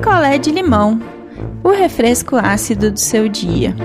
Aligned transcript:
picolé 0.00 0.38
de 0.38 0.50
limão, 0.50 0.98
o 1.62 1.68
refresco 1.68 2.34
ácido 2.34 2.90
do 2.90 2.98
seu 2.98 3.28
dia. 3.28 3.76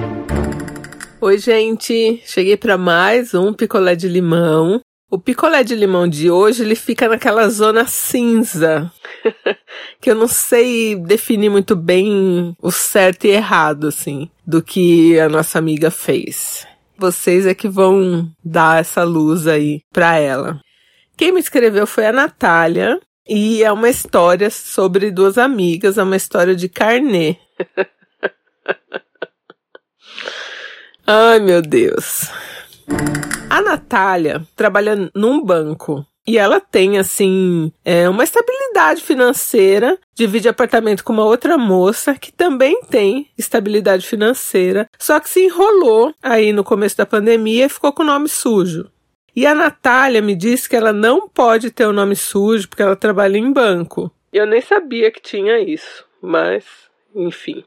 Oi, 1.20 1.38
gente! 1.38 2.22
Cheguei 2.26 2.56
para 2.56 2.78
mais 2.78 3.34
um 3.34 3.52
picolé 3.52 3.98
de 3.98 4.08
limão. 4.08 4.80
O 5.12 5.20
picolé 5.20 5.62
de 5.62 5.76
limão 5.76 6.08
de 6.08 6.32
hoje 6.32 6.64
ele 6.64 6.74
fica 6.74 7.10
naquela 7.10 7.50
zona 7.50 7.86
cinza, 7.86 8.90
que 10.00 10.10
eu 10.10 10.16
não 10.16 10.30
sei 10.30 10.96
definir 10.96 11.50
muito 11.50 11.76
bem 11.76 12.56
o 12.62 12.72
certo 12.72 13.26
e 13.26 13.32
errado, 13.32 13.90
assim, 13.90 14.30
do 14.48 14.64
que 14.64 15.20
a 15.20 15.28
nossa 15.28 15.60
amiga 15.60 15.92
fez. 15.92 16.66
Vocês 16.98 17.46
é 17.46 17.54
que 17.54 17.68
vão 17.68 18.32
dar 18.42 18.80
essa 18.80 19.04
luz 19.04 19.48
aí 19.48 19.82
pra 19.92 20.18
ela. 20.18 20.62
Quem 21.18 21.34
me 21.34 21.42
escreveu 21.42 21.86
foi 21.86 22.06
a 22.06 22.14
Natália, 22.14 23.02
e 23.28 23.64
é 23.64 23.72
uma 23.72 23.90
história 23.90 24.50
sobre 24.50 25.12
duas 25.12 25.38
amigas, 25.38 25.98
é 25.98 26.04
uma 26.04 26.16
história 26.16 26.56
de 26.56 26.70
carnê. 26.70 27.38
Ai, 31.08 31.40
meu 31.40 31.62
Deus. 31.62 32.30
A 33.50 33.62
Natália 33.62 34.46
trabalha 34.56 35.10
num 35.14 35.44
banco 35.44 36.06
e 36.28 36.38
ela 36.38 36.60
tem, 36.60 36.98
assim, 36.98 37.72
é, 37.84 38.10
uma 38.10 38.24
estabilidade 38.24 39.04
financeira, 39.04 39.98
divide 40.16 40.50
apartamento 40.50 41.04
com 41.04 41.14
uma 41.14 41.26
outra 41.26 41.58
moça 41.58 42.16
que 42.16 42.32
também 42.32 42.82
tem 42.90 43.30
estabilidade 43.38 44.08
financeira, 44.08 44.90
só 44.98 45.20
que 45.20 45.30
se 45.30 45.46
enrolou 45.46 46.12
aí 46.24 46.52
no 46.52 46.64
começo 46.64 46.98
da 46.98 47.06
pandemia 47.06 47.66
e 47.66 47.70
ficou 47.70 47.94
com 47.94 48.02
o 48.02 48.08
nome 48.08 48.28
sujo. 48.28 48.90
E 49.36 49.46
a 49.46 49.54
Natália 49.54 50.22
me 50.22 50.36
disse 50.36 50.70
que 50.70 50.76
ela 50.76 50.94
não 50.94 51.28
pode 51.28 51.70
ter 51.70 51.86
o 51.86 51.94
nome 51.94 52.16
sujo 52.16 52.70
porque 52.70 52.82
ela 52.82 52.96
trabalha 52.96 53.38
em 53.38 53.52
banco. 53.52 54.12
Eu 54.32 54.46
nem 54.46 54.62
sabia 54.62 55.12
que 55.12 55.22
tinha 55.22 55.60
isso, 55.60 56.06
mas, 56.22 56.64
enfim. 57.14 57.64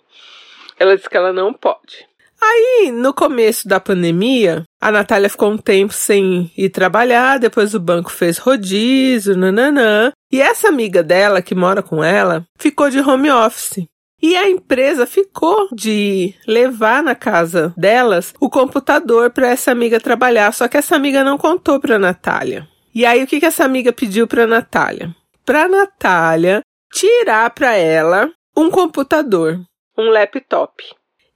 Ela 0.78 0.96
disse 0.96 1.10
que 1.10 1.16
ela 1.16 1.32
não 1.32 1.52
pode. 1.52 2.08
Aí, 2.40 2.92
no 2.92 3.12
começo 3.12 3.66
da 3.66 3.80
pandemia, 3.80 4.62
a 4.80 4.92
Natália 4.92 5.28
ficou 5.28 5.50
um 5.50 5.58
tempo 5.58 5.92
sem 5.92 6.52
ir 6.56 6.70
trabalhar, 6.70 7.38
depois 7.38 7.74
o 7.74 7.80
banco 7.80 8.12
fez 8.12 8.38
rodízio, 8.38 9.36
nananã. 9.36 10.12
E 10.30 10.40
essa 10.40 10.68
amiga 10.68 11.02
dela, 11.02 11.42
que 11.42 11.54
mora 11.54 11.82
com 11.82 12.02
ela, 12.02 12.46
ficou 12.56 12.88
de 12.90 13.00
home 13.00 13.30
office. 13.30 13.86
E 14.20 14.36
a 14.36 14.48
empresa 14.48 15.06
ficou 15.06 15.68
de 15.72 16.34
levar 16.46 17.02
na 17.02 17.14
casa 17.14 17.72
delas 17.76 18.34
o 18.40 18.50
computador 18.50 19.30
para 19.30 19.48
essa 19.48 19.70
amiga 19.70 20.00
trabalhar, 20.00 20.52
só 20.52 20.66
que 20.66 20.76
essa 20.76 20.96
amiga 20.96 21.22
não 21.22 21.38
contou 21.38 21.78
para 21.78 21.98
Natália. 21.98 22.68
E 22.92 23.06
aí 23.06 23.22
o 23.22 23.26
que 23.26 23.38
que 23.38 23.46
essa 23.46 23.64
amiga 23.64 23.92
pediu 23.92 24.26
para 24.26 24.46
Natália? 24.46 25.14
Para 25.44 25.68
Natália 25.68 26.62
tirar 26.92 27.50
para 27.50 27.76
ela 27.76 28.28
um 28.56 28.70
computador, 28.70 29.60
um 29.96 30.10
laptop. 30.10 30.82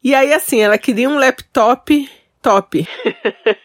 E 0.03 0.13
aí 0.15 0.33
assim, 0.33 0.61
ela 0.61 0.77
queria 0.77 1.09
um 1.09 1.19
laptop 1.19 2.09
top. 2.43 2.87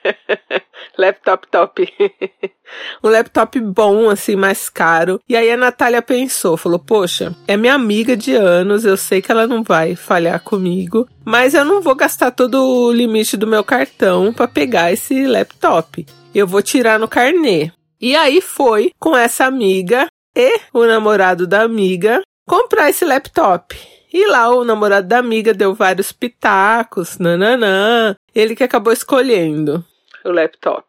laptop 0.98 1.48
top. 1.48 1.94
um 3.04 3.10
laptop 3.10 3.60
bom, 3.60 4.10
assim, 4.10 4.36
mais 4.36 4.70
caro. 4.70 5.20
E 5.28 5.36
aí 5.36 5.52
a 5.52 5.58
Natália 5.58 6.02
pensou, 6.02 6.56
falou: 6.56 6.80
Poxa, 6.80 7.36
é 7.48 7.58
minha 7.58 7.74
amiga 7.74 8.16
de 8.16 8.34
anos, 8.34 8.86
eu 8.86 8.96
sei 8.96 9.22
que 9.22 9.32
ela 9.32 9.48
não 9.48 9.64
vai 9.64 9.96
falhar 9.96 10.40
comigo, 10.42 11.08
mas 11.26 11.54
eu 11.54 11.66
não 11.66 11.82
vou 11.82 11.96
gastar 11.96 12.32
todo 12.32 12.64
o 12.64 12.92
limite 12.92 13.36
do 13.36 13.48
meu 13.48 13.64
cartão 13.64 14.32
para 14.32 14.48
pegar 14.48 14.92
esse 14.92 15.26
laptop. 15.26 16.06
Eu 16.34 16.48
vou 16.48 16.62
tirar 16.62 17.00
no 17.00 17.08
carnê. 17.08 17.72
E 18.00 18.16
aí 18.16 18.42
foi 18.42 18.92
com 19.00 19.18
essa 19.18 19.46
amiga 19.46 20.08
e 20.36 20.60
o 20.72 20.86
namorado 20.86 21.48
da 21.48 21.64
amiga 21.64 22.22
comprar 22.48 22.90
esse 22.90 23.06
laptop. 23.06 23.78
E 24.12 24.26
lá 24.26 24.50
o 24.50 24.64
namorado 24.64 25.08
da 25.08 25.20
amiga 25.20 25.54
deu 25.54 25.76
vários 25.76 26.12
pitacos, 26.12 27.20
nananã. 27.20 28.16
Ele 28.34 28.56
que 28.56 28.64
acabou 28.64 28.94
escolhendo 28.94 29.86
o 30.24 30.32
laptop. 30.32 30.88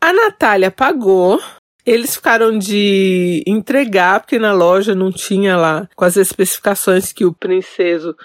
A 0.00 0.12
Natália 0.12 0.70
pagou. 0.70 1.40
Eles 1.84 2.16
ficaram 2.16 2.58
de 2.58 3.44
entregar, 3.46 4.18
porque 4.18 4.40
na 4.40 4.52
loja 4.52 4.92
não 4.92 5.12
tinha 5.12 5.56
lá 5.56 5.88
com 5.94 6.04
as 6.04 6.16
especificações 6.16 7.12
que 7.12 7.24
o 7.24 7.32
princeso, 7.32 8.16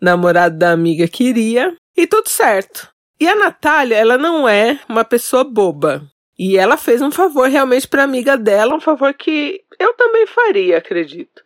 namorado 0.00 0.56
da 0.56 0.70
amiga, 0.70 1.06
queria. 1.06 1.76
E 1.94 2.06
tudo 2.06 2.30
certo. 2.30 2.88
E 3.20 3.28
a 3.28 3.36
Natália, 3.36 3.96
ela 3.96 4.16
não 4.16 4.48
é 4.48 4.80
uma 4.88 5.04
pessoa 5.04 5.44
boba. 5.44 6.02
E 6.38 6.56
ela 6.56 6.78
fez 6.78 7.02
um 7.02 7.10
favor 7.10 7.46
realmente 7.50 7.86
para 7.86 8.02
amiga 8.02 8.38
dela, 8.38 8.74
um 8.74 8.80
favor 8.80 9.12
que 9.12 9.60
eu 9.80 9.94
também 9.94 10.26
faria, 10.26 10.78
acredito. 10.78 11.42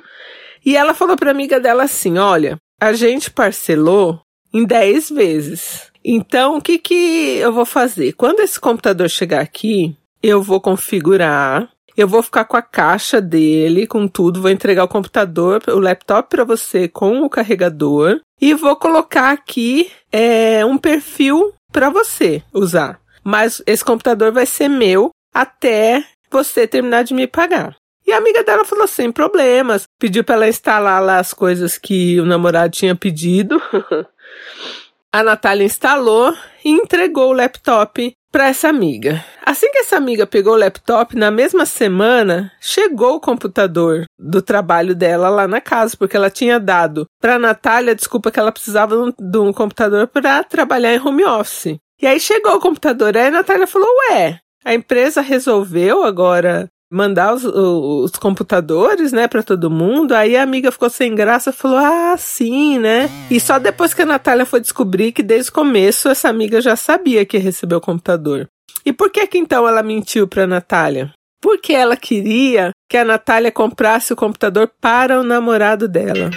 E 0.64 0.76
ela 0.76 0.92
falou 0.92 1.16
para 1.16 1.30
amiga 1.30 1.58
dela 1.60 1.84
assim: 1.84 2.18
"Olha, 2.18 2.58
a 2.80 2.92
gente 2.92 3.30
parcelou 3.30 4.20
em 4.52 4.64
10 4.64 5.10
vezes. 5.10 5.90
Então, 6.04 6.58
o 6.58 6.62
que 6.62 6.78
que 6.78 7.38
eu 7.38 7.52
vou 7.52 7.64
fazer? 7.64 8.12
Quando 8.12 8.40
esse 8.40 8.60
computador 8.60 9.08
chegar 9.08 9.40
aqui, 9.40 9.96
eu 10.22 10.42
vou 10.42 10.60
configurar 10.60 11.68
eu 11.96 12.08
vou 12.08 12.22
ficar 12.22 12.44
com 12.44 12.56
a 12.56 12.62
caixa 12.62 13.20
dele, 13.20 13.86
com 13.86 14.08
tudo, 14.08 14.42
vou 14.42 14.50
entregar 14.50 14.84
o 14.84 14.88
computador, 14.88 15.62
o 15.68 15.78
laptop 15.78 16.28
para 16.28 16.44
você 16.44 16.88
com 16.88 17.22
o 17.22 17.30
carregador 17.30 18.20
e 18.40 18.52
vou 18.52 18.74
colocar 18.76 19.30
aqui 19.30 19.90
é, 20.10 20.64
um 20.66 20.76
perfil 20.76 21.52
para 21.72 21.90
você 21.90 22.42
usar. 22.52 23.00
Mas 23.22 23.62
esse 23.66 23.84
computador 23.84 24.32
vai 24.32 24.44
ser 24.44 24.68
meu 24.68 25.10
até 25.32 26.04
você 26.30 26.66
terminar 26.66 27.04
de 27.04 27.14
me 27.14 27.26
pagar. 27.26 27.76
E 28.06 28.12
a 28.12 28.18
amiga 28.18 28.44
dela 28.44 28.64
falou 28.64 28.86
sem 28.86 29.10
problemas, 29.10 29.84
pediu 29.98 30.22
para 30.22 30.34
ela 30.34 30.48
instalar 30.48 31.02
lá 31.02 31.18
as 31.18 31.32
coisas 31.32 31.78
que 31.78 32.20
o 32.20 32.26
namorado 32.26 32.72
tinha 32.72 32.94
pedido. 32.94 33.60
a 35.12 35.22
Natália 35.22 35.64
instalou 35.64 36.34
e 36.64 36.70
entregou 36.70 37.30
o 37.30 37.32
laptop 37.32 38.14
para 38.34 38.48
essa 38.48 38.68
amiga. 38.68 39.24
Assim 39.46 39.70
que 39.70 39.78
essa 39.78 39.96
amiga 39.96 40.26
pegou 40.26 40.54
o 40.54 40.58
laptop, 40.58 41.14
na 41.14 41.30
mesma 41.30 41.64
semana 41.64 42.50
chegou 42.60 43.14
o 43.14 43.20
computador 43.20 44.06
do 44.18 44.42
trabalho 44.42 44.92
dela 44.92 45.28
lá 45.28 45.46
na 45.46 45.60
casa, 45.60 45.96
porque 45.96 46.16
ela 46.16 46.28
tinha 46.28 46.58
dado 46.58 47.06
para 47.20 47.38
Natália 47.38 47.94
desculpa 47.94 48.32
que 48.32 48.40
ela 48.40 48.50
precisava 48.50 49.14
de 49.16 49.38
um 49.38 49.52
computador 49.52 50.08
para 50.08 50.42
trabalhar 50.42 50.92
em 50.92 51.00
home 51.00 51.24
office. 51.24 51.78
E 52.02 52.08
aí 52.08 52.18
chegou 52.18 52.56
o 52.56 52.60
computador, 52.60 53.16
aí 53.16 53.28
a 53.28 53.30
Natália 53.30 53.68
falou: 53.68 53.88
Ué, 54.10 54.40
a 54.64 54.74
empresa 54.74 55.20
resolveu 55.20 56.02
agora 56.02 56.68
mandar 56.94 57.34
os, 57.34 57.44
os, 57.44 58.12
computadores, 58.12 59.12
né, 59.12 59.26
para 59.26 59.42
todo 59.42 59.70
mundo. 59.70 60.12
Aí 60.12 60.36
a 60.36 60.42
amiga 60.42 60.70
ficou 60.70 60.88
sem 60.88 61.14
graça, 61.14 61.52
falou: 61.52 61.78
"Ah, 61.78 62.14
sim, 62.16 62.78
né?". 62.78 63.10
E 63.30 63.40
só 63.40 63.58
depois 63.58 63.92
que 63.92 64.02
a 64.02 64.06
Natália 64.06 64.46
foi 64.46 64.60
descobrir 64.60 65.12
que 65.12 65.22
desde 65.22 65.50
o 65.50 65.54
começo 65.54 66.08
essa 66.08 66.28
amiga 66.28 66.60
já 66.60 66.76
sabia 66.76 67.26
que 67.26 67.36
recebeu 67.38 67.78
o 67.78 67.80
computador. 67.80 68.48
E 68.86 68.92
por 68.92 69.10
que 69.10 69.26
que 69.26 69.38
então 69.38 69.66
ela 69.66 69.82
mentiu 69.82 70.28
para 70.28 70.44
a 70.44 70.46
Natália? 70.46 71.12
Porque 71.40 71.72
ela 71.72 71.96
queria 71.96 72.70
que 72.88 72.96
a 72.96 73.04
Natália 73.04 73.50
comprasse 73.50 74.12
o 74.12 74.16
computador 74.16 74.70
para 74.80 75.20
o 75.20 75.24
namorado 75.24 75.88
dela. 75.88 76.30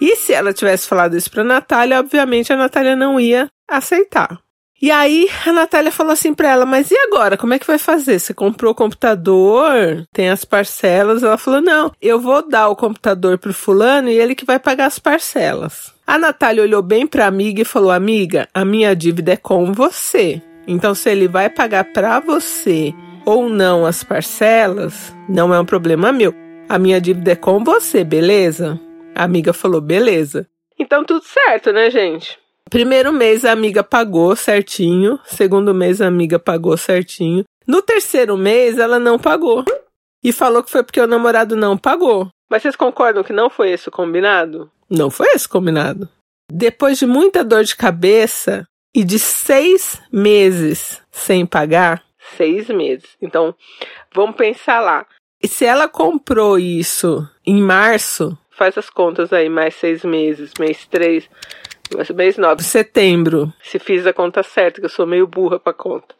E 0.00 0.16
se 0.16 0.32
ela 0.32 0.54
tivesse 0.54 0.88
falado 0.88 1.16
isso 1.16 1.30
para 1.30 1.42
a 1.42 1.44
Natália, 1.44 2.00
obviamente 2.00 2.52
a 2.52 2.56
Natália 2.56 2.96
não 2.96 3.20
ia 3.20 3.48
aceitar. 3.68 4.38
E 4.82 4.90
aí 4.90 5.28
a 5.46 5.52
Natália 5.52 5.92
falou 5.92 6.12
assim 6.12 6.32
para 6.32 6.48
ela: 6.48 6.64
Mas 6.64 6.90
e 6.90 6.96
agora? 6.96 7.36
Como 7.36 7.52
é 7.52 7.58
que 7.58 7.66
vai 7.66 7.78
fazer? 7.78 8.18
Você 8.18 8.32
comprou 8.32 8.72
o 8.72 8.74
computador? 8.74 10.06
Tem 10.10 10.30
as 10.30 10.44
parcelas? 10.44 11.22
Ela 11.22 11.36
falou: 11.36 11.60
Não, 11.60 11.92
eu 12.00 12.18
vou 12.18 12.48
dar 12.48 12.68
o 12.68 12.76
computador 12.76 13.36
pro 13.36 13.52
fulano 13.52 14.08
e 14.08 14.18
ele 14.18 14.34
que 14.34 14.44
vai 14.44 14.58
pagar 14.58 14.86
as 14.86 14.98
parcelas. 14.98 15.92
A 16.06 16.18
Natália 16.18 16.62
olhou 16.62 16.82
bem 16.82 17.06
para 17.06 17.26
a 17.26 17.28
amiga 17.28 17.60
e 17.60 17.64
falou: 17.64 17.90
Amiga, 17.90 18.48
a 18.54 18.64
minha 18.64 18.96
dívida 18.96 19.32
é 19.32 19.36
com 19.36 19.70
você. 19.72 20.40
Então, 20.66 20.94
se 20.94 21.10
ele 21.10 21.28
vai 21.28 21.50
pagar 21.50 21.84
para 21.92 22.18
você 22.18 22.94
ou 23.26 23.50
não 23.50 23.84
as 23.84 24.02
parcelas, 24.02 25.14
não 25.28 25.52
é 25.52 25.60
um 25.60 25.64
problema 25.64 26.10
meu. 26.10 26.34
A 26.68 26.78
minha 26.78 27.00
dívida 27.00 27.32
é 27.32 27.36
com 27.36 27.62
você, 27.62 28.02
beleza? 28.02 28.80
A 29.14 29.24
amiga 29.24 29.52
falou: 29.52 29.82
Beleza. 29.82 30.48
Então, 30.78 31.04
tudo 31.04 31.22
certo, 31.22 31.70
né, 31.70 31.90
gente? 31.90 32.39
Primeiro 32.70 33.12
mês 33.12 33.44
a 33.44 33.50
amiga 33.50 33.82
pagou 33.82 34.36
certinho, 34.36 35.18
segundo 35.24 35.74
mês 35.74 36.00
a 36.00 36.06
amiga 36.06 36.38
pagou 36.38 36.76
certinho. 36.76 37.44
No 37.66 37.82
terceiro 37.82 38.36
mês 38.36 38.78
ela 38.78 39.00
não 39.00 39.18
pagou. 39.18 39.64
E 40.22 40.32
falou 40.32 40.62
que 40.62 40.70
foi 40.70 40.84
porque 40.84 41.00
o 41.00 41.06
namorado 41.06 41.56
não 41.56 41.76
pagou. 41.76 42.28
Mas 42.48 42.62
vocês 42.62 42.76
concordam 42.76 43.24
que 43.24 43.32
não 43.32 43.50
foi 43.50 43.70
esse 43.72 43.88
o 43.88 43.92
combinado? 43.92 44.70
Não 44.88 45.10
foi 45.10 45.26
esse 45.34 45.46
o 45.46 45.50
combinado. 45.50 46.08
Depois 46.52 46.98
de 46.98 47.06
muita 47.06 47.42
dor 47.42 47.64
de 47.64 47.74
cabeça 47.74 48.66
e 48.94 49.02
de 49.02 49.18
seis 49.18 50.00
meses 50.12 51.00
sem 51.10 51.44
pagar, 51.44 52.04
seis 52.36 52.68
meses. 52.68 53.08
Então, 53.20 53.54
vamos 54.14 54.36
pensar 54.36 54.80
lá. 54.80 55.06
E 55.42 55.48
se 55.48 55.64
ela 55.64 55.88
comprou 55.88 56.58
isso 56.58 57.26
em 57.46 57.60
março, 57.60 58.36
faz 58.50 58.76
as 58.76 58.90
contas 58.90 59.32
aí, 59.32 59.48
mais 59.48 59.74
seis 59.74 60.04
meses, 60.04 60.52
mês 60.58 60.86
três, 60.86 61.28
mês 62.14 62.36
9, 62.36 62.62
setembro. 62.62 63.52
Se 63.62 63.78
fiz 63.78 64.06
a 64.06 64.12
conta 64.12 64.42
certa, 64.42 64.80
que 64.80 64.86
eu 64.86 64.90
sou 64.90 65.06
meio 65.06 65.26
burra 65.26 65.58
pra 65.58 65.72
conta. 65.72 66.14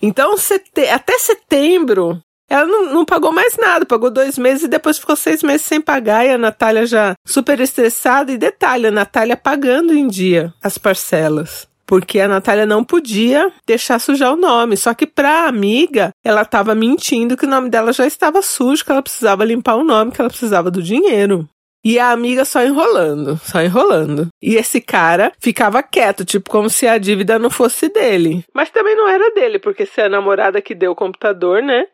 Então, 0.00 0.36
sete... 0.36 0.86
até 0.88 1.18
setembro, 1.18 2.20
Ela 2.48 2.66
não, 2.66 2.92
não, 2.92 3.04
pagou 3.04 3.32
mais 3.32 3.56
nada, 3.56 3.86
pagou 3.86 4.10
dois 4.10 4.36
meses 4.36 4.64
e 4.64 4.68
depois 4.68 4.98
ficou 4.98 5.16
seis 5.16 5.42
meses 5.42 5.62
sem 5.62 5.80
pagar. 5.80 6.26
E 6.26 6.30
a 6.30 6.38
Natália 6.38 6.84
já 6.86 7.14
super 7.26 7.58
estressada. 7.60 8.30
E 8.30 8.36
detalhe, 8.36 8.86
a 8.86 8.90
Natália 8.90 9.36
pagando 9.36 9.94
em 9.94 10.06
dia 10.06 10.52
as 10.62 10.76
parcelas. 10.76 11.66
Porque 11.86 12.18
a 12.18 12.28
Natália 12.28 12.64
não 12.64 12.82
podia 12.82 13.52
deixar 13.66 13.98
sujar 13.98 14.32
o 14.32 14.36
nome. 14.36 14.76
Só 14.76 14.94
que 14.94 15.06
pra 15.06 15.46
amiga, 15.46 16.10
ela 16.24 16.42
estava 16.42 16.74
mentindo 16.74 17.36
que 17.36 17.46
o 17.46 17.48
nome 17.48 17.68
dela 17.68 17.92
já 17.92 18.06
estava 18.06 18.42
sujo, 18.42 18.84
que 18.84 18.90
ela 18.90 19.02
precisava 19.02 19.44
limpar 19.44 19.76
o 19.76 19.84
nome, 19.84 20.10
que 20.10 20.20
ela 20.20 20.30
precisava 20.30 20.70
do 20.70 20.82
dinheiro. 20.82 21.48
E 21.84 21.98
a 21.98 22.10
amiga 22.10 22.46
só 22.46 22.64
enrolando, 22.64 23.38
só 23.44 23.60
enrolando. 23.60 24.28
E 24.42 24.56
esse 24.56 24.80
cara 24.80 25.32
ficava 25.38 25.82
quieto, 25.82 26.24
tipo, 26.24 26.50
como 26.50 26.70
se 26.70 26.86
a 26.86 26.96
dívida 26.96 27.38
não 27.38 27.50
fosse 27.50 27.90
dele. 27.90 28.42
Mas 28.54 28.70
também 28.70 28.96
não 28.96 29.06
era 29.06 29.30
dele, 29.34 29.58
porque 29.58 29.84
se 29.84 30.00
é 30.00 30.06
a 30.06 30.08
namorada 30.08 30.62
que 30.62 30.74
deu 30.74 30.92
o 30.92 30.96
computador, 30.96 31.62
né? 31.62 31.84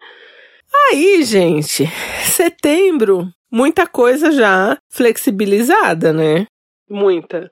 Aí, 0.92 1.24
gente, 1.24 1.86
setembro, 2.24 3.28
muita 3.50 3.84
coisa 3.86 4.30
já 4.30 4.78
flexibilizada, 4.88 6.12
né? 6.12 6.46
Muita. 6.88 7.50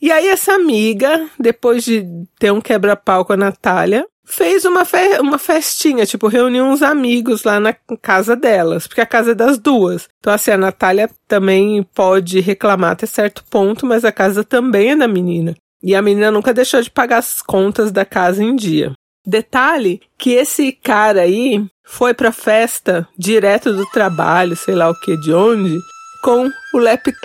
E 0.00 0.10
aí, 0.10 0.28
essa 0.28 0.54
amiga, 0.54 1.28
depois 1.38 1.84
de 1.84 2.04
ter 2.38 2.50
um 2.50 2.60
quebra-pau 2.60 3.24
com 3.24 3.34
a 3.34 3.36
Natália, 3.36 4.06
fez 4.26 4.64
uma, 4.64 4.84
fe 4.84 5.18
uma 5.20 5.38
festinha, 5.38 6.04
tipo, 6.04 6.26
reuniu 6.26 6.64
uns 6.64 6.82
amigos 6.82 7.44
lá 7.44 7.60
na 7.60 7.72
casa 8.02 8.34
delas, 8.34 8.86
porque 8.86 9.00
a 9.00 9.06
casa 9.06 9.30
é 9.30 9.34
das 9.34 9.56
duas. 9.56 10.08
Então, 10.18 10.32
assim, 10.32 10.50
a 10.50 10.58
Natália 10.58 11.08
também 11.28 11.82
pode 11.94 12.40
reclamar 12.40 12.92
até 12.92 13.06
certo 13.06 13.44
ponto, 13.48 13.86
mas 13.86 14.04
a 14.04 14.12
casa 14.12 14.42
também 14.42 14.90
é 14.90 14.96
da 14.96 15.06
menina. 15.06 15.54
E 15.82 15.94
a 15.94 16.02
menina 16.02 16.30
nunca 16.30 16.52
deixou 16.52 16.82
de 16.82 16.90
pagar 16.90 17.18
as 17.18 17.40
contas 17.40 17.92
da 17.92 18.04
casa 18.04 18.42
em 18.42 18.56
dia. 18.56 18.92
Detalhe 19.24 20.00
que 20.18 20.32
esse 20.32 20.72
cara 20.72 21.22
aí 21.22 21.64
foi 21.84 22.12
pra 22.12 22.32
festa 22.32 23.08
direto 23.16 23.72
do 23.72 23.86
trabalho, 23.90 24.56
sei 24.56 24.74
lá 24.74 24.90
o 24.90 25.00
que, 25.00 25.16
de 25.20 25.32
onde, 25.32 25.78
com 26.22 26.50
o 26.74 26.78
laptop, 26.78 27.20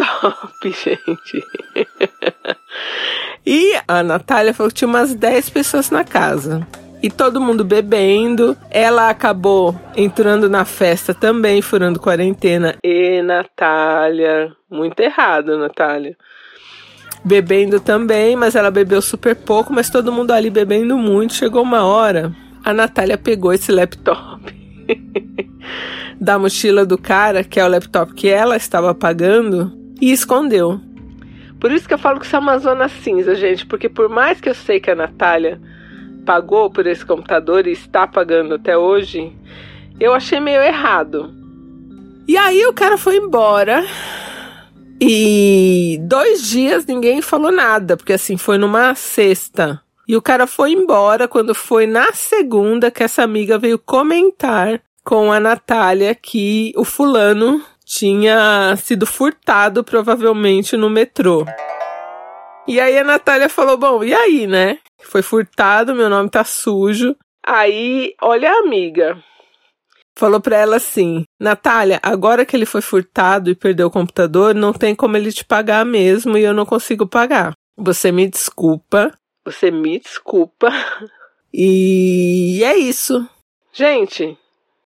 gente. 0.72 1.44
e 3.46 3.74
a 3.88 4.04
Natália 4.04 4.54
falou 4.54 4.70
que 4.70 4.78
tinha 4.78 4.88
umas 4.88 5.14
10 5.16 5.50
pessoas 5.50 5.90
na 5.90 6.04
casa 6.04 6.68
e 7.02 7.10
todo 7.10 7.42
mundo 7.42 7.64
bebendo. 7.64 8.56
Ela 8.70 9.10
acabou 9.10 9.76
entrando 9.96 10.50
na 10.50 10.66
festa 10.66 11.14
também, 11.14 11.62
furando 11.62 12.00
quarentena. 12.00 12.76
E 12.84 13.22
Natália, 13.22 14.52
muito 14.70 15.00
errado, 15.00 15.58
Natália. 15.58 16.16
Bebendo 17.24 17.80
também, 17.80 18.36
mas 18.36 18.56
ela 18.56 18.72
bebeu 18.72 19.02
super 19.02 19.36
pouco, 19.36 19.74
mas 19.74 19.90
todo 19.90 20.12
mundo 20.12 20.32
ali 20.32 20.50
bebendo 20.50 20.98
muito. 20.98 21.34
Chegou 21.34 21.62
uma 21.62 21.84
hora, 21.84 22.34
a 22.64 22.74
Natália 22.74 23.18
pegou 23.18 23.54
esse 23.54 23.72
laptop 23.72 24.54
da 26.20 26.40
mochila 26.40 26.86
do 26.86 26.98
cara, 26.98 27.44
que 27.44 27.60
é 27.60 27.66
o 27.66 27.70
laptop 27.70 28.14
que 28.14 28.28
ela 28.28 28.56
estava 28.56 28.94
pagando, 28.96 29.72
e 30.00 30.12
escondeu. 30.12 30.80
Por 31.60 31.72
isso 31.72 31.88
que 31.88 31.94
eu 31.94 32.00
falo 32.00 32.20
que 32.20 32.26
isso 32.26 32.36
é 32.36 32.40
uma 32.40 32.58
zona 32.58 32.90
cinza, 32.90 33.36
gente, 33.36 33.68
porque 33.68 33.88
por 33.88 34.10
mais 34.10 34.42
que 34.42 34.50
eu 34.50 34.56
sei 34.56 34.80
que 34.80 34.90
a 34.90 34.96
Natália 34.96 35.62
pagou 36.26 36.70
por 36.70 36.86
esse 36.88 37.06
computador 37.06 37.68
e 37.68 37.72
está 37.72 38.08
pagando 38.08 38.56
até 38.56 38.78
hoje, 38.78 39.36
eu 40.00 40.14
achei 40.14 40.40
meio 40.40 40.62
errado. 40.62 41.34
E 42.28 42.38
aí 42.38 42.66
o 42.66 42.74
cara 42.74 42.98
foi 42.98 43.18
embora. 43.18 43.86
E 45.00 45.98
dois 46.02 46.48
dias 46.48 46.86
ninguém 46.86 47.22
falou 47.22 47.52
nada, 47.52 47.98
porque 47.98 48.14
assim, 48.14 48.38
foi 48.38 48.58
numa 48.58 48.94
sexta. 48.96 49.82
E 50.08 50.16
o 50.16 50.22
cara 50.22 50.46
foi 50.46 50.72
embora 50.72 51.28
quando 51.28 51.56
foi 51.56 51.88
na 51.88 52.14
segunda 52.14 52.92
que 52.92 53.04
essa 53.04 53.24
amiga 53.24 53.58
veio 53.58 53.80
comentar 53.80 54.82
com 55.04 55.32
a 55.32 55.40
Natália 55.40 56.14
que 56.14 56.74
o 56.76 56.84
fulano 56.84 57.62
tinha 57.86 58.76
sido 58.78 59.06
furtado 59.06 59.84
provavelmente 59.84 60.78
no 60.78 60.90
metrô. 60.90 61.46
E 62.68 62.80
aí 62.80 62.98
a 62.98 63.04
Natália 63.04 63.50
falou: 63.50 63.78
Bom, 63.78 64.04
e 64.04 64.14
aí, 64.14 64.48
né? 64.48 64.80
Foi 65.02 65.22
furtado, 65.22 65.96
meu 65.96 66.10
nome 66.10 66.30
tá 66.30 66.44
sujo. 66.44 67.16
Aí, 67.46 68.14
olha 68.22 68.52
a 68.52 68.60
amiga. 68.60 69.22
Falou 70.18 70.40
pra 70.40 70.58
ela 70.58 70.76
assim: 70.76 71.24
Natália, 71.40 72.00
agora 72.04 72.46
que 72.46 72.56
ele 72.56 72.66
foi 72.66 72.82
furtado 72.82 73.50
e 73.50 73.56
perdeu 73.56 73.88
o 73.88 73.92
computador, 73.92 74.54
não 74.54 74.74
tem 74.74 74.96
como 74.96 75.18
ele 75.18 75.32
te 75.32 75.44
pagar 75.44 75.86
mesmo 75.86 76.38
e 76.38 76.44
eu 76.44 76.54
não 76.54 76.66
consigo 76.66 77.08
pagar. 77.08 77.54
Você 77.78 78.12
me 78.12 78.28
desculpa. 78.28 79.12
Você 79.46 79.72
me 79.72 80.00
desculpa. 80.00 80.70
E 81.54 82.62
é 82.64 82.78
isso. 82.78 83.28
Gente, 83.74 84.38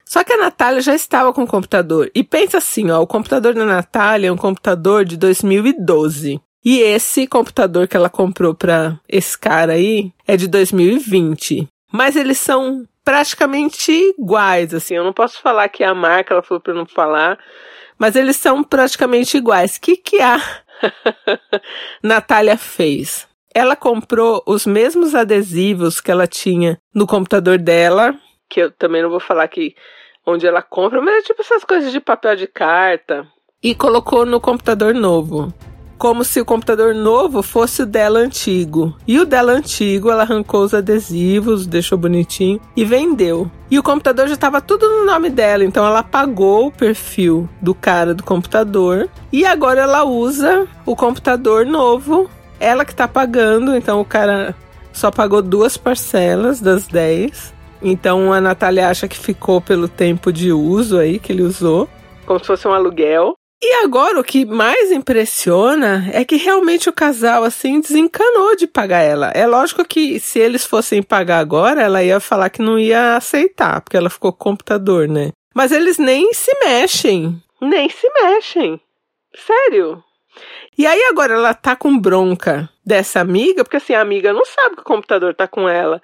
só 0.05 0.23
que 0.23 0.33
a 0.33 0.37
Natália 0.37 0.81
já 0.81 0.95
estava 0.95 1.33
com 1.33 1.43
o 1.43 1.47
computador. 1.47 2.11
E 2.15 2.23
pensa 2.23 2.59
assim, 2.59 2.91
ó, 2.91 3.01
o 3.01 3.07
computador 3.07 3.55
da 3.55 3.65
Natália 3.65 4.29
é 4.29 4.33
um 4.33 4.37
computador 4.37 5.05
de 5.05 5.17
2012. 5.17 6.41
E 6.65 6.81
esse 6.81 7.27
computador 7.27 7.87
que 7.87 7.97
ela 7.97 8.09
comprou 8.09 8.55
para 8.55 8.99
esse 9.07 9.39
cara 9.39 9.75
aí 9.75 10.13
é 10.27 10.35
de 10.35 10.49
2020. 10.49 11.69
Mas 11.93 12.17
eles 12.17 12.39
são 12.39 12.85
praticamente 13.05 13.93
iguais, 13.93 14.73
assim. 14.73 14.95
Eu 14.95 15.05
não 15.05 15.13
posso 15.13 15.43
falar 15.43 15.69
que 15.69 15.85
é 15.85 15.87
a 15.87 15.95
marca, 15.95 16.33
ela 16.33 16.43
falou 16.43 16.63
para 16.63 16.73
não 16.73 16.87
falar, 16.87 17.39
mas 17.99 18.17
eles 18.17 18.37
são 18.37 18.65
praticamente 18.65 19.37
iguais. 19.37 19.77
O 19.77 19.81
que 19.81 19.97
que 19.97 20.21
a 20.23 20.41
Natália 22.03 22.57
fez? 22.57 23.29
Ela 23.55 23.77
comprou 23.77 24.43
os 24.47 24.67
mesmos 24.67 25.15
adesivos 25.15 26.01
que 26.01 26.11
ela 26.11 26.27
tinha 26.27 26.79
no 26.95 27.07
computador 27.07 27.59
dela, 27.59 28.19
que 28.49 28.61
eu 28.61 28.71
também 28.71 29.03
não 29.03 29.11
vou 29.11 29.21
falar 29.21 29.47
que 29.49 29.77
onde 30.27 30.47
ela 30.47 30.63
compra, 30.63 31.03
mas 31.03 31.19
é 31.19 31.27
tipo 31.27 31.43
essas 31.43 31.63
coisas 31.63 31.93
de 31.93 32.01
papel 32.01 32.35
de 32.35 32.47
carta, 32.47 33.29
e 33.63 33.75
colocou 33.75 34.27
no 34.27 34.41
computador 34.41 34.95
novo 34.95 35.53
como 35.99 36.25
se 36.25 36.41
o 36.41 36.45
computador 36.45 36.95
novo 36.95 37.43
fosse 37.43 37.83
o 37.83 37.87
dela 37.87 38.19
antigo. 38.19 38.95
E 39.07 39.19
o 39.19 39.25
dela 39.25 39.53
antigo, 39.53 40.11
ela 40.11 40.23
arrancou 40.23 40.63
os 40.63 40.75
adesivos, 40.75 41.67
deixou 41.67 41.97
bonitinho 41.97 42.61
e 42.77 42.85
vendeu. 42.85 43.51
E 43.71 43.79
o 43.79 43.83
computador 43.83 44.29
já 44.29 44.35
estava 44.35 44.61
tudo 44.61 44.89
no 44.89 45.07
nome 45.07 45.31
dela, 45.31 45.65
então 45.65 45.85
ela 45.85 46.03
pagou 46.03 46.67
o 46.67 46.73
perfil 46.73 47.49
do 47.61 47.75
cara 47.75 48.15
do 48.15 48.23
computador 48.23 49.09
e 49.33 49.45
agora 49.45 49.81
ela 49.83 50.05
usa 50.05 50.67
o 50.85 50.95
computador 50.95 51.67
novo. 51.67 52.29
Ela 52.61 52.85
que 52.85 52.93
está 52.93 53.09
pagando, 53.09 53.75
então 53.77 54.01
o 54.01 54.05
cara 54.05 54.55
só 54.93 55.11
pagou 55.11 55.43
duas 55.43 55.77
parcelas 55.77 56.61
das 56.61 56.87
10. 56.87 57.53
Então 57.83 58.33
a 58.33 58.41
Natália 58.41 58.89
acha 58.89 59.09
que 59.09 59.19
ficou 59.19 59.61
pelo 59.61 59.89
tempo 59.89 60.33
de 60.33 60.53
uso 60.53 60.99
aí 60.99 61.19
que 61.19 61.33
ele 61.33 61.43
usou, 61.43 61.89
como 62.25 62.41
se 62.41 62.47
fosse 62.47 62.67
um 62.67 62.73
aluguel. 62.73 63.35
E 63.63 63.73
agora 63.85 64.21
o 64.21 64.25
que 64.25 64.45
mais 64.45 64.93
impressiona 64.93 66.09
é 66.13 66.25
que 66.25 66.37
realmente 66.37 66.89
o 66.89 66.93
casal 66.93 67.45
assim 67.45 67.81
desencanou 67.81 68.55
de 68.57 68.67
pagar 68.67 69.01
ela. 69.01 69.31
É 69.35 69.47
lógico 69.47 69.85
que 69.85 70.21
se 70.21 70.39
eles 70.39 70.67
fossem 70.67 71.03
pagar 71.03 71.39
agora, 71.39 71.81
ela 71.81 72.03
ia 72.03 72.21
falar 72.21 72.51
que 72.51 72.61
não 72.61 72.79
ia 72.79 73.17
aceitar, 73.17 73.81
porque 73.81 73.97
ela 73.97 74.11
ficou 74.11 74.33
com 74.33 74.51
computador, 74.51 75.09
né? 75.09 75.31
Mas 75.55 75.73
eles 75.73 75.99
nem 75.99 76.35
se 76.35 76.53
mexem. 76.65 77.43
Nem 77.61 77.89
se 77.89 78.07
mexem. 78.21 78.81
Sério. 79.35 80.03
E 80.77 80.87
aí 80.87 81.05
agora 81.05 81.35
ela 81.35 81.55
tá 81.55 81.77
com 81.77 81.99
bronca 81.99 82.69
dessa 82.85 83.21
amiga, 83.21 83.65
porque 83.65 83.79
assim, 83.79 83.95
a 83.95 84.01
amiga 84.01 84.33
não 84.33 84.45
sabe 84.45 84.77
que 84.77 84.83
o 84.83 84.85
computador 84.85 85.35
tá 85.35 85.49
com 85.49 85.69
ela. 85.69 86.03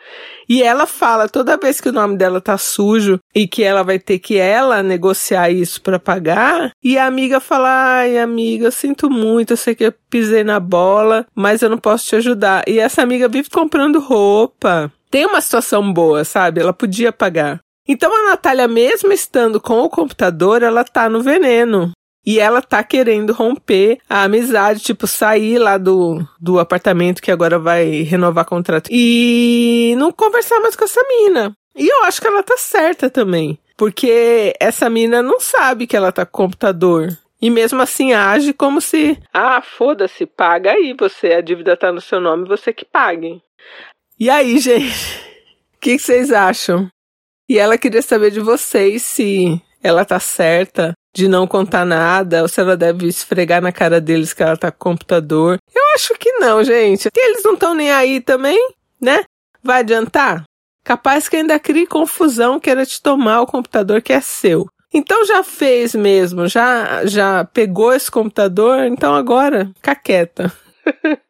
E 0.49 0.63
ela 0.63 0.87
fala 0.87 1.29
toda 1.29 1.57
vez 1.57 1.81
que 1.81 1.89
o 1.89 1.93
nome 1.93 2.17
dela 2.17 2.41
tá 2.41 2.57
sujo 2.57 3.19
e 3.35 3.47
que 3.47 3.63
ela 3.63 3.83
vai 3.83 3.99
ter 3.99 4.19
que 4.19 4.39
ela 4.39 4.83
negociar 4.83 5.51
isso 5.51 5.83
para 5.83 5.99
pagar. 5.99 6.71
E 6.83 6.97
a 6.97 7.07
amiga 7.07 7.41
fala: 7.41 7.69
"Ai, 7.99 8.19
amiga, 8.19 8.67
eu 8.67 8.73
sinto 8.73 9.11
muito, 9.11 9.53
eu 9.53 9.57
sei 9.57 9.75
que 9.75 9.85
eu 9.85 9.95
pisei 10.09 10.45
na 10.45 10.59
bola, 10.59 11.27
mas 11.35 11.63
eu 11.63 11.69
não 11.69 11.79
posso 11.79 12.07
te 12.07 12.17
ajudar". 12.17 12.65
E 12.67 12.79
essa 12.79 13.03
amiga 13.03 13.29
vive 13.29 13.51
comprando 13.51 14.01
roupa. 14.01 14.91
Tem 15.11 15.27
uma 15.27 15.41
situação 15.41 15.93
boa, 15.93 16.25
sabe? 16.25 16.61
Ela 16.61 16.73
podia 16.73 17.13
pagar. 17.13 17.61
Então 17.89 18.15
a 18.15 18.31
Natália, 18.31 18.69
mesmo 18.69 19.13
estando 19.13 19.61
com 19.61 19.81
o 19.81 19.91
computador, 19.91 20.63
ela 20.63 20.85
tá 20.85 21.09
no 21.09 21.23
veneno. 21.23 21.91
E 22.31 22.39
ela 22.39 22.63
tá 22.63 22.81
querendo 22.85 23.33
romper 23.33 23.99
a 24.09 24.23
amizade, 24.23 24.79
tipo, 24.79 25.05
sair 25.05 25.59
lá 25.59 25.77
do, 25.77 26.25
do 26.41 26.61
apartamento 26.61 27.21
que 27.21 27.33
agora 27.33 27.59
vai 27.59 28.03
renovar 28.03 28.45
contrato 28.45 28.89
e 28.89 29.97
não 29.99 30.13
conversar 30.13 30.61
mais 30.61 30.77
com 30.77 30.85
essa 30.85 31.03
mina. 31.09 31.53
E 31.75 31.89
eu 31.89 32.05
acho 32.05 32.21
que 32.21 32.29
ela 32.29 32.45
tá 32.45 32.57
certa 32.57 33.11
também. 33.11 33.59
Porque 33.77 34.55
essa 34.61 34.89
mina 34.89 35.21
não 35.21 35.41
sabe 35.41 35.89
que 35.89 35.97
ela 35.97 36.13
tá 36.13 36.25
com 36.25 36.45
computador. 36.45 37.09
E 37.43 37.51
mesmo 37.51 37.83
assim 37.83 38.13
age 38.13 38.53
como 38.53 38.81
se, 38.81 39.19
ah, 39.35 39.61
foda-se, 39.61 40.25
paga 40.25 40.71
aí, 40.71 40.95
você, 40.97 41.33
a 41.33 41.41
dívida 41.41 41.77
tá 41.77 41.91
no 41.91 42.01
seu 42.01 42.21
nome, 42.21 42.47
você 42.47 42.73
que 42.73 42.85
pague. 42.85 43.43
E 44.21 44.31
aí, 44.31 44.57
gente, 44.61 45.19
o 45.75 45.81
que, 45.81 45.97
que 45.97 46.03
vocês 46.03 46.31
acham? 46.31 46.89
E 47.49 47.59
ela 47.59 47.77
queria 47.77 48.03
saber 48.03 48.31
de 48.31 48.39
vocês 48.39 49.03
se 49.03 49.61
ela 49.83 50.05
tá 50.05 50.21
certa 50.21 50.95
de 51.15 51.29
não 51.29 51.47
contar 51.47 51.85
nada, 51.85 52.43
ou 52.43 52.49
se 52.49 52.61
ela 52.61 52.77
deve 52.77 53.07
esfregar 53.07 53.61
na 53.61 53.73
cara 53.73 54.01
deles 54.01 54.33
que 54.33 54.43
ela 54.43 54.57
tá 54.57 54.71
com 54.71 54.91
computador. 54.91 55.59
Eu 55.75 55.83
acho 55.95 56.15
que 56.15 56.33
não, 56.35 56.63
gente. 56.63 57.09
E 57.15 57.27
eles 57.27 57.43
não 57.45 57.55
estão 57.55 57.75
nem 57.75 57.91
aí 57.91 58.21
também, 58.21 58.59
né? 59.01 59.25
Vai 59.63 59.81
adiantar? 59.81 60.45
capaz 60.85 61.29
que 61.29 61.37
ainda 61.37 61.59
crie 61.59 61.87
confusão, 61.87 62.59
queira 62.59 62.85
te 62.85 63.01
tomar 63.01 63.43
o 63.43 63.47
computador 63.47 64.03
que 64.03 64.13
é 64.13 64.21
seu. 64.21 64.67
Então 64.93 65.25
já 65.25 65.45
fez 65.45 65.95
mesmo, 65.95 66.49
já 66.49 67.07
já 67.07 67.45
pegou 67.45 67.93
esse 67.93 68.11
computador, 68.11 68.85
então 68.87 69.15
agora 69.15 69.71
fica 69.77 69.95
quieta. 69.95 70.53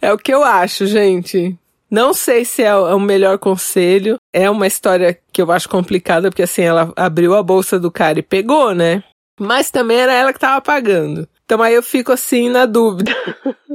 é 0.00 0.12
o 0.12 0.18
que 0.18 0.32
eu 0.32 0.42
acho, 0.42 0.86
gente. 0.86 1.54
Não 1.90 2.14
sei 2.14 2.42
se 2.46 2.62
é 2.62 2.74
o 2.74 2.98
melhor 2.98 3.36
conselho. 3.36 4.16
É 4.32 4.48
uma 4.48 4.66
história 4.66 5.18
que 5.30 5.42
eu 5.42 5.52
acho 5.52 5.68
complicada, 5.68 6.30
porque 6.30 6.44
assim, 6.44 6.62
ela 6.62 6.90
abriu 6.96 7.34
a 7.34 7.42
bolsa 7.42 7.78
do 7.78 7.90
cara 7.90 8.18
e 8.18 8.22
pegou, 8.22 8.74
né? 8.74 9.04
Mas 9.38 9.70
também 9.70 9.98
era 9.98 10.12
ela 10.12 10.32
que 10.32 10.38
tava 10.38 10.60
pagando. 10.60 11.28
Então 11.44 11.62
aí 11.62 11.74
eu 11.74 11.82
fico 11.82 12.12
assim 12.12 12.48
na 12.48 12.66
dúvida. 12.66 13.12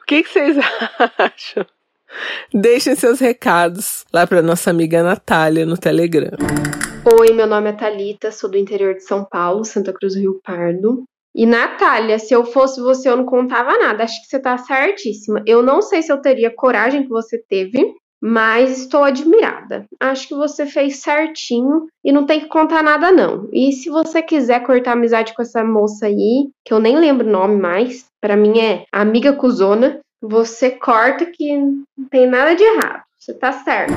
o 0.00 0.04
que, 0.06 0.22
que 0.22 0.28
vocês 0.28 0.56
acham? 1.18 1.66
Deixem 2.52 2.94
seus 2.94 3.20
recados 3.20 4.04
lá 4.12 4.26
para 4.26 4.42
nossa 4.42 4.70
amiga 4.70 5.02
Natália 5.02 5.66
no 5.66 5.76
Telegram. 5.76 6.36
Oi, 7.20 7.32
meu 7.32 7.46
nome 7.46 7.70
é 7.70 7.72
Talita, 7.72 8.32
sou 8.32 8.50
do 8.50 8.56
interior 8.56 8.94
de 8.94 9.02
São 9.02 9.24
Paulo, 9.24 9.64
Santa 9.64 9.92
Cruz 9.92 10.14
do 10.14 10.20
Rio 10.20 10.40
Pardo. 10.42 11.04
E 11.34 11.46
Natália, 11.46 12.18
se 12.18 12.34
eu 12.34 12.44
fosse 12.44 12.80
você, 12.80 13.08
eu 13.08 13.16
não 13.16 13.24
contava 13.24 13.78
nada. 13.78 14.04
Acho 14.04 14.20
que 14.22 14.28
você 14.28 14.38
tá 14.40 14.58
certíssima. 14.58 15.42
Eu 15.46 15.62
não 15.62 15.80
sei 15.80 16.02
se 16.02 16.10
eu 16.10 16.20
teria 16.20 16.50
coragem 16.54 17.04
que 17.04 17.08
você 17.08 17.38
teve, 17.38 17.94
mas 18.20 18.80
estou 18.80 19.04
admirada. 19.04 19.86
Acho 20.00 20.28
que 20.28 20.34
você 20.34 20.66
fez 20.66 20.96
certinho 20.96 21.86
e 22.04 22.12
não 22.12 22.26
tem 22.26 22.40
que 22.40 22.48
contar 22.48 22.82
nada, 22.82 23.10
não. 23.12 23.48
E 23.52 23.72
se 23.72 23.88
você 23.88 24.22
quiser 24.22 24.62
cortar 24.64 24.92
amizade 24.92 25.34
com 25.34 25.42
essa 25.42 25.62
moça 25.64 26.06
aí, 26.06 26.48
que 26.64 26.72
eu 26.72 26.80
nem 26.80 26.96
lembro 26.96 27.26
o 27.26 27.30
nome 27.30 27.60
mais, 27.60 28.06
para 28.20 28.36
mim 28.36 28.58
é 28.58 28.84
amiga 28.92 29.32
cuzona, 29.32 30.00
você 30.20 30.70
corta 30.70 31.26
que 31.26 31.56
não 31.56 31.84
tem 32.10 32.26
nada 32.26 32.54
de 32.54 32.64
errado. 32.64 33.02
Você 33.18 33.34
tá 33.34 33.52
certo. 33.52 33.94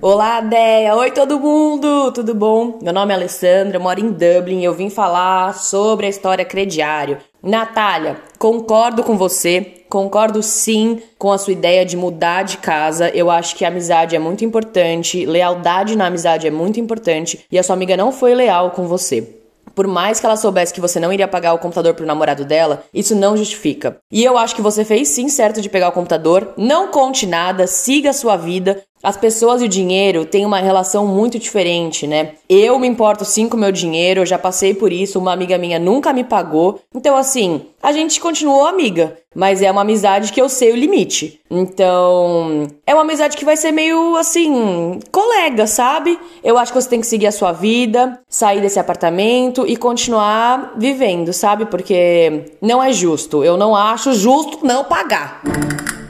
Olá, 0.00 0.40
Deia! 0.40 0.96
Oi, 0.96 1.12
todo 1.12 1.38
mundo! 1.38 2.10
Tudo 2.12 2.34
bom? 2.34 2.80
Meu 2.82 2.92
nome 2.92 3.12
é 3.12 3.16
Alessandra, 3.16 3.78
moro 3.78 4.00
em 4.00 4.10
Dublin 4.10 4.60
e 4.60 4.64
eu 4.64 4.74
vim 4.74 4.90
falar 4.90 5.54
sobre 5.54 6.06
a 6.06 6.08
história 6.08 6.44
crediário. 6.44 7.18
Natália, 7.40 8.16
concordo 8.36 9.04
com 9.04 9.16
você, 9.16 9.81
concordo 9.92 10.42
sim 10.42 11.02
com 11.18 11.30
a 11.30 11.36
sua 11.36 11.52
ideia 11.52 11.84
de 11.84 11.98
mudar 11.98 12.44
de 12.44 12.56
casa. 12.56 13.10
Eu 13.10 13.30
acho 13.30 13.54
que 13.54 13.62
a 13.62 13.68
amizade 13.68 14.16
é 14.16 14.18
muito 14.18 14.42
importante, 14.42 15.26
lealdade 15.26 15.96
na 15.96 16.06
amizade 16.06 16.46
é 16.46 16.50
muito 16.50 16.80
importante 16.80 17.44
e 17.52 17.58
a 17.58 17.62
sua 17.62 17.74
amiga 17.76 17.94
não 17.94 18.10
foi 18.10 18.34
leal 18.34 18.70
com 18.70 18.86
você. 18.86 19.36
Por 19.74 19.86
mais 19.86 20.18
que 20.18 20.24
ela 20.24 20.36
soubesse 20.36 20.72
que 20.72 20.80
você 20.80 20.98
não 20.98 21.12
iria 21.12 21.28
pagar 21.28 21.52
o 21.52 21.58
computador 21.58 21.92
pro 21.92 22.06
namorado 22.06 22.42
dela, 22.42 22.84
isso 22.92 23.14
não 23.14 23.36
justifica. 23.36 23.98
E 24.10 24.24
eu 24.24 24.38
acho 24.38 24.54
que 24.54 24.62
você 24.62 24.82
fez 24.82 25.08
sim 25.08 25.28
certo 25.28 25.60
de 25.60 25.68
pegar 25.68 25.90
o 25.90 25.92
computador. 25.92 26.54
Não 26.56 26.88
conte 26.88 27.26
nada, 27.26 27.66
siga 27.66 28.10
a 28.10 28.14
sua 28.14 28.36
vida. 28.36 28.82
As 29.02 29.16
pessoas 29.16 29.60
e 29.60 29.64
o 29.64 29.68
dinheiro 29.68 30.24
têm 30.24 30.46
uma 30.46 30.60
relação 30.60 31.06
muito 31.08 31.36
diferente, 31.36 32.06
né? 32.06 32.34
Eu 32.48 32.78
me 32.78 32.86
importo 32.86 33.24
sim 33.24 33.48
com 33.48 33.56
o 33.56 33.60
meu 33.60 33.72
dinheiro, 33.72 34.20
eu 34.20 34.26
já 34.26 34.38
passei 34.38 34.74
por 34.74 34.92
isso, 34.92 35.18
uma 35.18 35.32
amiga 35.32 35.58
minha 35.58 35.78
nunca 35.78 36.12
me 36.12 36.22
pagou. 36.22 36.78
Então, 36.94 37.16
assim, 37.16 37.62
a 37.82 37.90
gente 37.90 38.20
continuou 38.20 38.64
amiga, 38.64 39.18
mas 39.34 39.60
é 39.60 39.68
uma 39.72 39.80
amizade 39.80 40.32
que 40.32 40.40
eu 40.40 40.48
sei 40.48 40.70
o 40.70 40.76
limite. 40.76 41.40
Então, 41.50 42.68
é 42.86 42.94
uma 42.94 43.02
amizade 43.02 43.36
que 43.36 43.44
vai 43.44 43.56
ser 43.56 43.72
meio 43.72 44.16
assim, 44.16 45.00
colega, 45.10 45.66
sabe? 45.66 46.16
Eu 46.44 46.56
acho 46.56 46.72
que 46.72 46.80
você 46.80 46.88
tem 46.88 47.00
que 47.00 47.06
seguir 47.08 47.26
a 47.26 47.32
sua 47.32 47.50
vida, 47.50 48.20
sair 48.28 48.60
desse 48.60 48.78
apartamento 48.78 49.66
e 49.66 49.76
continuar 49.76 50.74
vivendo, 50.76 51.32
sabe? 51.32 51.66
Porque 51.66 52.44
não 52.60 52.80
é 52.80 52.92
justo. 52.92 53.42
Eu 53.42 53.56
não 53.56 53.74
acho 53.74 54.12
justo 54.12 54.64
não 54.64 54.84
pagar. 54.84 55.42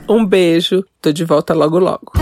Um 0.07 0.27
beijo, 0.27 0.85
tô 1.01 1.11
de 1.11 1.25
volta 1.25 1.55
logo 1.55 1.79
logo 1.79 2.22